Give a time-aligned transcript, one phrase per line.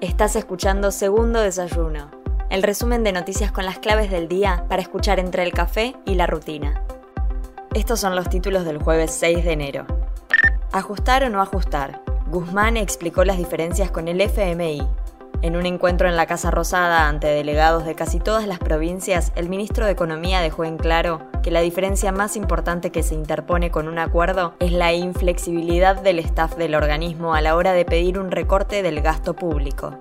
[0.00, 2.08] Estás escuchando Segundo Desayuno,
[2.50, 6.14] el resumen de noticias con las claves del día para escuchar entre el café y
[6.14, 6.84] la rutina.
[7.74, 9.86] Estos son los títulos del jueves 6 de enero.
[10.70, 12.00] Ajustar o no ajustar.
[12.28, 14.86] Guzmán explicó las diferencias con el FMI.
[15.40, 19.48] En un encuentro en la Casa Rosada ante delegados de casi todas las provincias, el
[19.48, 23.86] ministro de Economía dejó en claro que la diferencia más importante que se interpone con
[23.86, 28.32] un acuerdo es la inflexibilidad del staff del organismo a la hora de pedir un
[28.32, 29.94] recorte del gasto público.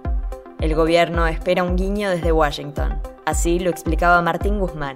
[0.59, 2.99] El gobierno espera un guiño desde Washington.
[3.27, 4.95] Así lo explicaba Martín Guzmán.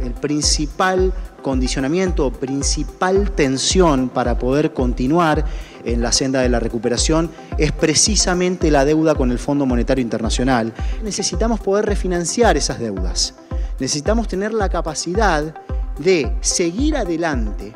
[0.00, 5.44] El principal condicionamiento, principal tensión para poder continuar
[5.84, 10.72] en la senda de la recuperación es precisamente la deuda con el Fondo Monetario Internacional.
[11.02, 13.34] Necesitamos poder refinanciar esas deudas.
[13.78, 15.54] Necesitamos tener la capacidad
[15.98, 17.74] de seguir adelante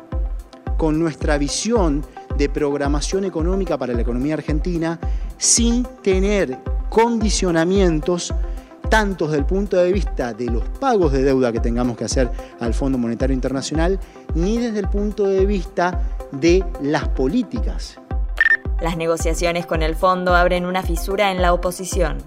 [0.77, 2.05] con nuestra visión
[2.37, 4.99] de programación económica para la economía argentina
[5.37, 8.33] sin tener condicionamientos
[8.91, 12.29] tanto desde el punto de vista de los pagos de deuda que tengamos que hacer
[12.59, 13.97] al Fondo Monetario Internacional,
[14.35, 16.01] ni desde el punto de vista
[16.33, 17.97] de las políticas.
[18.81, 22.17] Las negociaciones con el fondo abren una fisura en la oposición.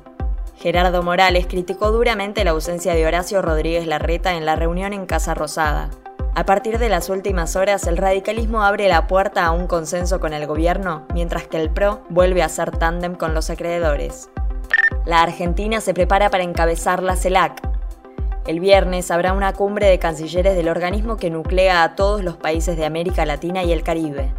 [0.56, 5.34] Gerardo Morales criticó duramente la ausencia de Horacio Rodríguez Larreta en la reunión en Casa
[5.34, 5.90] Rosada.
[6.34, 10.32] A partir de las últimas horas, el radicalismo abre la puerta a un consenso con
[10.32, 14.30] el gobierno, mientras que el PRO vuelve a hacer tándem con los acreedores.
[15.04, 17.60] La Argentina se prepara para encabezar la CELAC.
[18.46, 22.76] El viernes habrá una cumbre de cancilleres del organismo que nuclea a todos los países
[22.76, 24.32] de América Latina y el Caribe.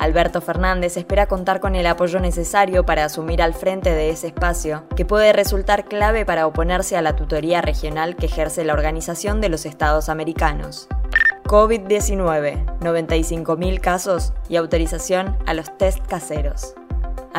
[0.00, 4.84] Alberto Fernández espera contar con el apoyo necesario para asumir al frente de ese espacio,
[4.96, 9.48] que puede resultar clave para oponerse a la tutoría regional que ejerce la Organización de
[9.48, 10.88] los Estados Americanos.
[11.44, 16.74] COVID-19, 95.000 casos y autorización a los test caseros.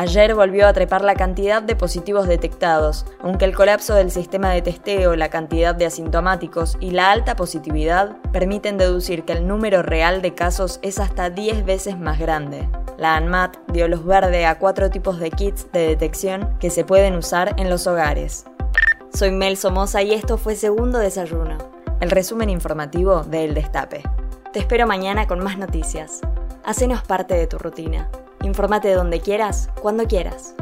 [0.00, 4.62] Ayer volvió a trepar la cantidad de positivos detectados, aunque el colapso del sistema de
[4.62, 10.22] testeo, la cantidad de asintomáticos y la alta positividad permiten deducir que el número real
[10.22, 12.66] de casos es hasta 10 veces más grande.
[12.96, 17.14] La ANMAT dio luz verde a cuatro tipos de kits de detección que se pueden
[17.14, 18.46] usar en los hogares.
[19.12, 21.58] Soy Mel Somoza y esto fue Segundo Desayuno,
[22.00, 24.02] el resumen informativo de El Destape.
[24.50, 26.22] Te espero mañana con más noticias.
[26.64, 28.08] Hacenos parte de tu rutina.
[28.42, 30.54] Infórmate donde quieras, cuando quieras.